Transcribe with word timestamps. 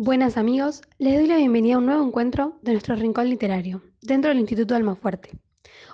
Buenas 0.00 0.36
amigos, 0.36 0.82
les 0.98 1.16
doy 1.16 1.26
la 1.26 1.38
bienvenida 1.38 1.74
a 1.74 1.78
un 1.78 1.86
nuevo 1.86 2.06
encuentro 2.06 2.56
de 2.62 2.70
nuestro 2.70 2.94
rincón 2.94 3.28
literario 3.28 3.82
dentro 4.00 4.28
del 4.28 4.38
Instituto 4.38 4.76
Almafuerte. 4.76 5.40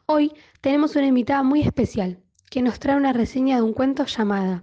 Hoy 0.04 0.30
tenemos 0.61 0.95
una 0.95 1.07
invitada 1.07 1.42
muy 1.42 1.62
especial 1.62 2.22
que 2.51 2.61
nos 2.61 2.79
trae 2.79 2.98
una 2.98 3.14
reseña 3.14 3.56
de 3.56 3.62
un 3.62 3.72
cuento 3.72 4.04
llamada 4.04 4.62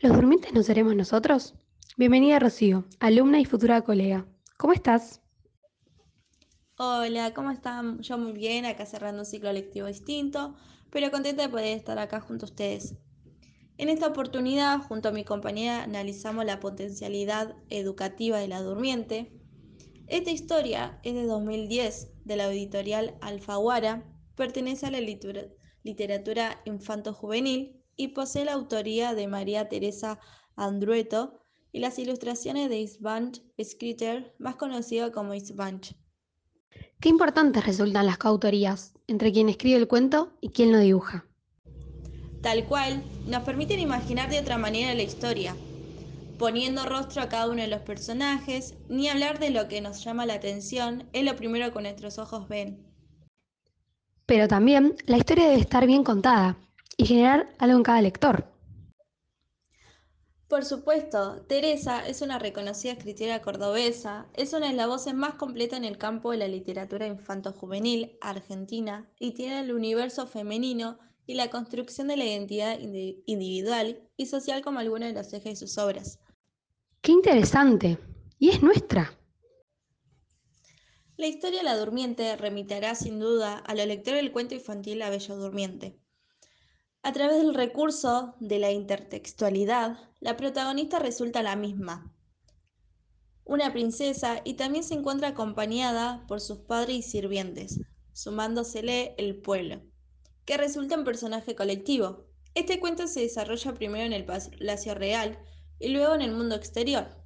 ¿Los 0.00 0.16
durmientes 0.16 0.52
no 0.52 0.64
seremos 0.64 0.96
nosotros? 0.96 1.54
Bienvenida 1.96 2.40
Rocío, 2.40 2.84
alumna 2.98 3.38
y 3.38 3.44
futura 3.44 3.80
colega. 3.82 4.26
¿Cómo 4.56 4.72
estás? 4.72 5.20
Hola, 6.76 7.32
¿cómo 7.32 7.52
están? 7.52 8.00
Yo 8.00 8.18
muy 8.18 8.32
bien, 8.32 8.66
acá 8.66 8.86
cerrando 8.86 9.20
un 9.20 9.26
ciclo 9.26 9.52
lectivo 9.52 9.86
distinto, 9.86 10.56
pero 10.90 11.12
contenta 11.12 11.42
de 11.42 11.48
poder 11.48 11.78
estar 11.78 11.96
acá 12.00 12.20
junto 12.20 12.44
a 12.44 12.48
ustedes. 12.48 12.96
En 13.80 13.88
esta 13.88 14.08
oportunidad, 14.08 14.82
junto 14.82 15.08
a 15.08 15.12
mi 15.12 15.24
compañera, 15.24 15.84
analizamos 15.84 16.44
la 16.44 16.60
potencialidad 16.60 17.56
educativa 17.70 18.36
de 18.36 18.46
la 18.46 18.60
durmiente. 18.60 19.32
Esta 20.06 20.30
historia 20.30 21.00
es 21.02 21.14
de 21.14 21.24
2010 21.24 22.12
de 22.26 22.36
la 22.36 22.52
editorial 22.52 23.16
Alfaguara, 23.22 24.04
pertenece 24.34 24.84
a 24.84 24.90
la 24.90 25.00
literatura 25.00 26.60
infanto-juvenil 26.66 27.82
y 27.96 28.08
posee 28.08 28.44
la 28.44 28.52
autoría 28.52 29.14
de 29.14 29.26
María 29.28 29.70
Teresa 29.70 30.20
Andrueto 30.56 31.40
y 31.72 31.80
las 31.80 31.98
ilustraciones 31.98 32.68
de 32.68 32.80
Isvant 32.80 33.38
Scritter, 33.64 34.34
más 34.38 34.56
conocido 34.56 35.10
como 35.10 35.32
Isvant. 35.32 35.86
Qué 37.00 37.08
importantes 37.08 37.64
resultan 37.64 38.04
las 38.04 38.18
coautorías 38.18 38.92
entre 39.06 39.32
quien 39.32 39.48
escribe 39.48 39.78
el 39.78 39.88
cuento 39.88 40.36
y 40.42 40.50
quien 40.50 40.70
lo 40.70 40.80
dibuja 40.80 41.29
tal 42.42 42.64
cual, 42.66 43.02
nos 43.26 43.42
permiten 43.42 43.80
imaginar 43.80 44.30
de 44.30 44.40
otra 44.40 44.58
manera 44.58 44.94
la 44.94 45.02
historia, 45.02 45.56
poniendo 46.38 46.86
rostro 46.86 47.22
a 47.22 47.28
cada 47.28 47.48
uno 47.48 47.60
de 47.60 47.68
los 47.68 47.82
personajes, 47.82 48.74
ni 48.88 49.08
hablar 49.08 49.38
de 49.38 49.50
lo 49.50 49.68
que 49.68 49.80
nos 49.80 50.02
llama 50.02 50.24
la 50.24 50.34
atención, 50.34 51.08
es 51.12 51.24
lo 51.24 51.36
primero 51.36 51.72
que 51.72 51.82
nuestros 51.82 52.18
ojos 52.18 52.48
ven. 52.48 52.82
Pero 54.24 54.48
también 54.48 54.96
la 55.06 55.18
historia 55.18 55.48
debe 55.48 55.60
estar 55.60 55.86
bien 55.86 56.02
contada 56.02 56.56
y 56.96 57.04
generar 57.04 57.48
algo 57.58 57.76
en 57.76 57.82
cada 57.82 58.00
lector. 58.00 58.44
Por 60.48 60.64
supuesto, 60.64 61.42
Teresa 61.42 62.08
es 62.08 62.22
una 62.22 62.38
reconocida 62.38 62.92
escritora 62.92 63.40
cordobesa, 63.40 64.26
es 64.34 64.52
una 64.52 64.66
de 64.68 64.74
las 64.74 64.88
voces 64.88 65.14
más 65.14 65.34
completas 65.34 65.78
en 65.78 65.84
el 65.84 65.96
campo 65.96 66.32
de 66.32 66.38
la 66.38 66.48
literatura 66.48 67.06
infanto-juvenil 67.06 68.18
argentina 68.20 69.08
y 69.18 69.32
tiene 69.32 69.60
el 69.60 69.72
universo 69.72 70.26
femenino 70.26 70.98
y 71.30 71.34
la 71.34 71.48
construcción 71.48 72.08
de 72.08 72.16
la 72.16 72.24
identidad 72.24 72.76
individual 72.80 74.02
y 74.16 74.26
social 74.26 74.62
como 74.62 74.80
alguno 74.80 75.06
de 75.06 75.12
los 75.12 75.32
ejes 75.32 75.60
de 75.60 75.64
sus 75.64 75.78
obras. 75.78 76.18
¡Qué 77.02 77.12
interesante! 77.12 77.98
Y 78.40 78.48
es 78.48 78.64
nuestra. 78.64 79.16
La 81.16 81.28
historia 81.28 81.60
de 81.60 81.64
la 81.66 81.76
durmiente 81.76 82.34
remitirá 82.36 82.96
sin 82.96 83.20
duda 83.20 83.58
a 83.58 83.76
los 83.76 83.86
lectores 83.86 84.20
del 84.20 84.32
cuento 84.32 84.56
infantil 84.56 84.98
La 84.98 85.08
Bella 85.08 85.36
Durmiente. 85.36 86.00
A 87.02 87.12
través 87.12 87.36
del 87.36 87.54
recurso 87.54 88.34
de 88.40 88.58
la 88.58 88.72
intertextualidad, 88.72 89.98
la 90.18 90.36
protagonista 90.36 90.98
resulta 90.98 91.44
la 91.44 91.54
misma, 91.54 92.12
una 93.44 93.72
princesa 93.72 94.40
y 94.42 94.54
también 94.54 94.82
se 94.82 94.94
encuentra 94.94 95.28
acompañada 95.28 96.26
por 96.26 96.40
sus 96.40 96.58
padres 96.58 96.96
y 96.96 97.02
sirvientes, 97.02 97.78
sumándosele 98.12 99.14
el 99.16 99.40
pueblo 99.40 99.80
que 100.44 100.56
resulta 100.56 100.96
un 100.96 101.04
personaje 101.04 101.54
colectivo. 101.54 102.26
Este 102.54 102.80
cuento 102.80 103.06
se 103.06 103.20
desarrolla 103.20 103.74
primero 103.74 104.04
en 104.04 104.12
el 104.12 104.24
Palacio 104.24 104.94
Real 104.94 105.38
y 105.78 105.88
luego 105.88 106.14
en 106.14 106.22
el 106.22 106.32
mundo 106.32 106.54
exterior. 106.54 107.20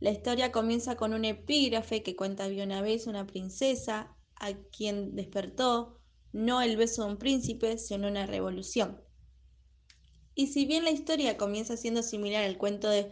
La 0.00 0.10
historia 0.10 0.52
comienza 0.52 0.96
con 0.96 1.12
un 1.12 1.24
epígrafe 1.24 2.02
que 2.02 2.14
cuenta 2.14 2.44
había 2.44 2.64
una 2.64 2.82
vez 2.82 3.06
una 3.06 3.26
princesa 3.26 4.16
a 4.36 4.52
quien 4.54 5.16
despertó 5.16 5.98
no 6.32 6.62
el 6.62 6.76
beso 6.76 7.04
de 7.04 7.10
un 7.10 7.18
príncipe, 7.18 7.78
sino 7.78 8.06
una 8.06 8.26
revolución. 8.26 9.02
Y 10.34 10.48
si 10.48 10.66
bien 10.66 10.84
la 10.84 10.92
historia 10.92 11.36
comienza 11.36 11.76
siendo 11.76 12.02
similar 12.02 12.44
al 12.44 12.58
cuento 12.58 12.88
de 12.88 13.10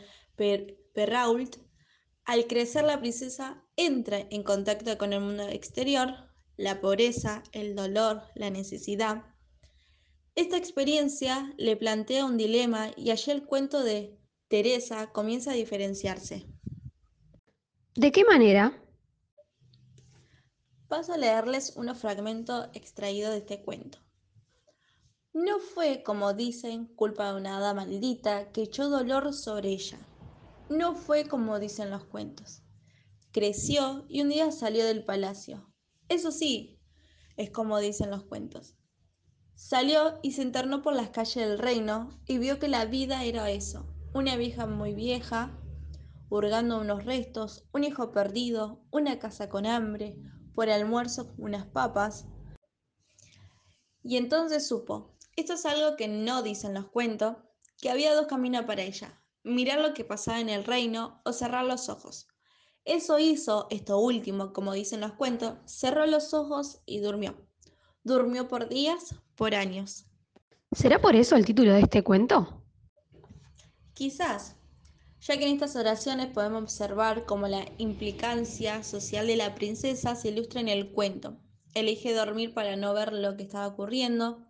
Perrault, 0.94 1.56
al 2.24 2.46
crecer 2.46 2.84
la 2.84 3.00
princesa 3.00 3.64
entra 3.76 4.18
en 4.30 4.42
contacto 4.44 4.96
con 4.96 5.12
el 5.12 5.20
mundo 5.20 5.48
exterior, 5.48 6.14
la 6.56 6.80
pobreza, 6.80 7.42
el 7.52 7.74
dolor, 7.74 8.22
la 8.34 8.50
necesidad, 8.50 9.24
esta 10.36 10.58
experiencia 10.58 11.52
le 11.56 11.76
plantea 11.76 12.26
un 12.26 12.36
dilema 12.36 12.90
y 12.94 13.10
allí 13.10 13.32
el 13.32 13.46
cuento 13.46 13.82
de 13.82 14.18
Teresa 14.48 15.10
comienza 15.10 15.52
a 15.52 15.54
diferenciarse. 15.54 16.46
¿De 17.94 18.12
qué 18.12 18.22
manera? 18.24 18.78
Paso 20.88 21.14
a 21.14 21.16
leerles 21.16 21.72
unos 21.76 21.98
fragmentos 21.98 22.68
extraídos 22.74 23.32
de 23.32 23.38
este 23.38 23.62
cuento. 23.62 23.98
No 25.32 25.58
fue, 25.58 26.02
como 26.02 26.34
dicen, 26.34 26.86
culpa 26.94 27.32
de 27.32 27.40
una 27.40 27.56
hada 27.56 27.72
maldita 27.72 28.52
que 28.52 28.62
echó 28.62 28.90
dolor 28.90 29.32
sobre 29.32 29.70
ella. 29.70 29.98
No 30.68 30.94
fue 30.94 31.26
como 31.26 31.58
dicen 31.58 31.90
los 31.90 32.04
cuentos. 32.04 32.62
Creció 33.32 34.04
y 34.08 34.20
un 34.20 34.28
día 34.28 34.52
salió 34.52 34.84
del 34.84 35.04
palacio. 35.04 35.72
Eso 36.10 36.30
sí, 36.30 36.78
es 37.38 37.50
como 37.50 37.78
dicen 37.80 38.10
los 38.10 38.24
cuentos. 38.24 38.76
Salió 39.56 40.18
y 40.22 40.32
se 40.32 40.42
internó 40.42 40.82
por 40.82 40.94
las 40.94 41.08
calles 41.08 41.48
del 41.48 41.58
reino 41.58 42.10
y 42.26 42.36
vio 42.36 42.58
que 42.58 42.68
la 42.68 42.84
vida 42.84 43.24
era 43.24 43.50
eso, 43.50 43.86
una 44.12 44.36
vieja 44.36 44.66
muy 44.66 44.92
vieja, 44.92 45.58
hurgando 46.28 46.78
unos 46.78 47.06
restos, 47.06 47.64
un 47.72 47.82
hijo 47.82 48.12
perdido, 48.12 48.84
una 48.90 49.18
casa 49.18 49.48
con 49.48 49.64
hambre, 49.64 50.18
por 50.54 50.68
almuerzo 50.68 51.32
unas 51.38 51.66
papas. 51.66 52.26
Y 54.02 54.18
entonces 54.18 54.68
supo, 54.68 55.16
esto 55.36 55.54
es 55.54 55.64
algo 55.64 55.96
que 55.96 56.06
no 56.06 56.42
dicen 56.42 56.74
los 56.74 56.88
cuentos, 56.88 57.36
que 57.80 57.88
había 57.88 58.14
dos 58.14 58.26
caminos 58.26 58.66
para 58.66 58.82
ella, 58.82 59.22
mirar 59.42 59.80
lo 59.80 59.94
que 59.94 60.04
pasaba 60.04 60.38
en 60.38 60.50
el 60.50 60.64
reino 60.64 61.22
o 61.24 61.32
cerrar 61.32 61.64
los 61.64 61.88
ojos. 61.88 62.28
Eso 62.84 63.18
hizo, 63.18 63.68
esto 63.70 63.98
último, 63.98 64.52
como 64.52 64.74
dicen 64.74 65.00
los 65.00 65.14
cuentos, 65.14 65.54
cerró 65.64 66.04
los 66.04 66.34
ojos 66.34 66.82
y 66.84 67.00
durmió. 67.00 67.45
Durmió 68.06 68.46
por 68.46 68.68
días, 68.68 69.16
por 69.34 69.56
años. 69.56 70.06
¿Será 70.70 71.00
por 71.00 71.16
eso 71.16 71.34
el 71.34 71.44
título 71.44 71.72
de 71.72 71.80
este 71.80 72.04
cuento? 72.04 72.62
Quizás, 73.94 74.54
ya 75.22 75.36
que 75.36 75.44
en 75.44 75.54
estas 75.54 75.74
oraciones 75.74 76.28
podemos 76.28 76.62
observar 76.62 77.24
cómo 77.24 77.48
la 77.48 77.64
implicancia 77.78 78.84
social 78.84 79.26
de 79.26 79.34
la 79.34 79.56
princesa 79.56 80.14
se 80.14 80.28
ilustra 80.28 80.60
en 80.60 80.68
el 80.68 80.92
cuento. 80.92 81.40
Elige 81.74 82.14
dormir 82.14 82.54
para 82.54 82.76
no 82.76 82.94
ver 82.94 83.12
lo 83.12 83.36
que 83.36 83.42
estaba 83.42 83.66
ocurriendo, 83.66 84.46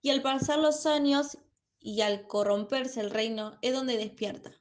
y 0.00 0.08
al 0.08 0.22
pasar 0.22 0.58
los 0.58 0.86
años 0.86 1.36
y 1.80 2.00
al 2.00 2.26
corromperse 2.26 3.02
el 3.02 3.10
reino 3.10 3.58
es 3.60 3.74
donde 3.74 3.98
despierta. 3.98 4.52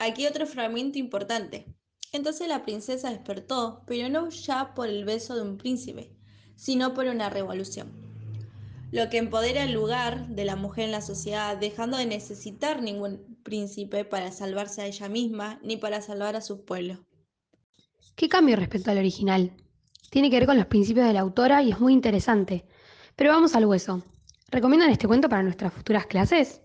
Aquí 0.00 0.26
otro 0.26 0.48
fragmento 0.48 0.98
importante. 0.98 1.72
Entonces 2.10 2.48
la 2.48 2.64
princesa 2.64 3.10
despertó, 3.10 3.84
pero 3.86 4.08
no 4.08 4.30
ya 4.30 4.74
por 4.74 4.88
el 4.88 5.04
beso 5.04 5.36
de 5.36 5.42
un 5.42 5.58
príncipe, 5.58 6.17
sino 6.58 6.92
por 6.92 7.06
una 7.06 7.30
revolución. 7.30 7.88
Lo 8.90 9.08
que 9.08 9.18
empodera 9.18 9.62
el 9.62 9.72
lugar 9.72 10.26
de 10.28 10.44
la 10.44 10.56
mujer 10.56 10.86
en 10.86 10.92
la 10.92 11.02
sociedad, 11.02 11.56
dejando 11.56 11.96
de 11.96 12.06
necesitar 12.06 12.82
ningún 12.82 13.38
príncipe 13.44 14.04
para 14.04 14.32
salvarse 14.32 14.82
a 14.82 14.86
ella 14.86 15.08
misma 15.08 15.60
ni 15.62 15.76
para 15.76 16.02
salvar 16.02 16.34
a 16.36 16.40
su 16.40 16.64
pueblo. 16.64 16.98
¿Qué 18.16 18.28
cambio 18.28 18.56
respecto 18.56 18.90
al 18.90 18.98
original? 18.98 19.52
Tiene 20.10 20.30
que 20.30 20.38
ver 20.38 20.46
con 20.46 20.56
los 20.56 20.66
principios 20.66 21.06
de 21.06 21.12
la 21.12 21.20
autora 21.20 21.62
y 21.62 21.70
es 21.70 21.78
muy 21.78 21.92
interesante. 21.92 22.66
Pero 23.14 23.30
vamos 23.30 23.54
al 23.54 23.66
hueso. 23.66 24.02
¿Recomiendan 24.50 24.90
este 24.90 25.06
cuento 25.06 25.28
para 25.28 25.42
nuestras 25.42 25.72
futuras 25.72 26.06
clases? 26.06 26.62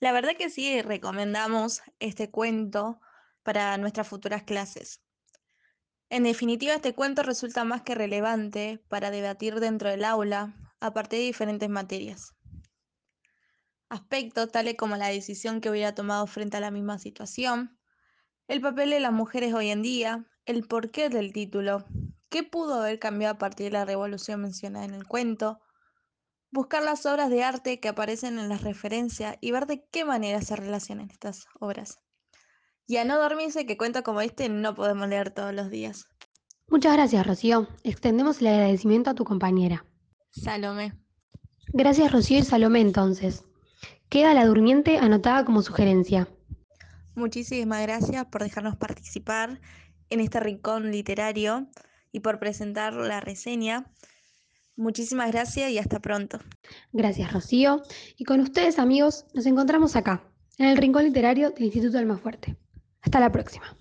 La 0.00 0.12
verdad 0.12 0.36
que 0.36 0.50
sí, 0.50 0.82
recomendamos 0.82 1.80
este 1.98 2.30
cuento 2.30 3.00
para 3.42 3.78
nuestras 3.78 4.06
futuras 4.06 4.42
clases. 4.42 5.00
En 6.12 6.24
definitiva, 6.24 6.74
este 6.74 6.94
cuento 6.94 7.22
resulta 7.22 7.64
más 7.64 7.80
que 7.80 7.94
relevante 7.94 8.84
para 8.90 9.10
debatir 9.10 9.60
dentro 9.60 9.88
del 9.88 10.04
aula 10.04 10.54
a 10.78 10.92
partir 10.92 11.20
de 11.20 11.24
diferentes 11.24 11.70
materias. 11.70 12.34
Aspectos 13.88 14.52
tales 14.52 14.74
como 14.76 14.96
la 14.96 15.08
decisión 15.08 15.62
que 15.62 15.70
hubiera 15.70 15.94
tomado 15.94 16.26
frente 16.26 16.58
a 16.58 16.60
la 16.60 16.70
misma 16.70 16.98
situación, 16.98 17.78
el 18.46 18.60
papel 18.60 18.90
de 18.90 19.00
las 19.00 19.14
mujeres 19.14 19.54
hoy 19.54 19.70
en 19.70 19.80
día, 19.80 20.26
el 20.44 20.68
porqué 20.68 21.08
del 21.08 21.32
título, 21.32 21.86
qué 22.28 22.42
pudo 22.42 22.82
haber 22.82 22.98
cambiado 22.98 23.36
a 23.36 23.38
partir 23.38 23.68
de 23.68 23.78
la 23.78 23.86
revolución 23.86 24.42
mencionada 24.42 24.84
en 24.84 24.92
el 24.92 25.06
cuento, 25.06 25.60
buscar 26.50 26.82
las 26.82 27.06
obras 27.06 27.30
de 27.30 27.42
arte 27.42 27.80
que 27.80 27.88
aparecen 27.88 28.38
en 28.38 28.50
las 28.50 28.60
referencias 28.60 29.38
y 29.40 29.50
ver 29.50 29.64
de 29.64 29.86
qué 29.90 30.04
manera 30.04 30.42
se 30.42 30.56
relacionan 30.56 31.10
estas 31.10 31.46
obras. 31.58 32.02
Y 32.86 32.96
a 32.96 33.04
no 33.04 33.18
dormirse 33.18 33.66
que 33.66 33.76
cuentos 33.76 34.02
como 34.02 34.20
este 34.20 34.48
no 34.48 34.74
podemos 34.74 35.08
leer 35.08 35.30
todos 35.30 35.54
los 35.54 35.70
días. 35.70 36.06
Muchas 36.68 36.94
gracias, 36.94 37.26
Rocío. 37.26 37.68
Extendemos 37.84 38.40
el 38.40 38.48
agradecimiento 38.48 39.10
a 39.10 39.14
tu 39.14 39.24
compañera. 39.24 39.84
Salomé. 40.30 40.94
Gracias, 41.68 42.10
Rocío 42.10 42.38
y 42.38 42.42
Salomé, 42.42 42.80
entonces. 42.80 43.44
Queda 44.08 44.34
la 44.34 44.46
durmiente 44.46 44.98
anotada 44.98 45.44
como 45.44 45.62
sugerencia. 45.62 46.28
Muchísimas 47.14 47.82
gracias 47.82 48.26
por 48.26 48.42
dejarnos 48.42 48.76
participar 48.76 49.60
en 50.10 50.20
este 50.20 50.40
rincón 50.40 50.90
literario 50.90 51.68
y 52.10 52.20
por 52.20 52.38
presentar 52.38 52.94
la 52.94 53.20
reseña. 53.20 53.86
Muchísimas 54.76 55.30
gracias 55.30 55.70
y 55.70 55.78
hasta 55.78 56.00
pronto. 56.00 56.38
Gracias, 56.92 57.32
Rocío. 57.32 57.82
Y 58.16 58.24
con 58.24 58.40
ustedes, 58.40 58.78
amigos, 58.78 59.26
nos 59.34 59.46
encontramos 59.46 59.96
acá, 59.96 60.24
en 60.58 60.66
el 60.66 60.76
Rincón 60.76 61.04
Literario 61.04 61.50
del 61.50 61.64
Instituto 61.64 61.98
Almafuerte. 61.98 62.56
Hasta 63.02 63.20
la 63.20 63.30
próxima. 63.30 63.76